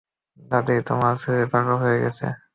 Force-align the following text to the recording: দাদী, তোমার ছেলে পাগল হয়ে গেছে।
দাদী, 0.49 0.75
তোমার 0.87 1.13
ছেলে 1.21 1.43
পাগল 1.51 1.73
হয়ে 1.83 1.97
গেছে। 2.03 2.25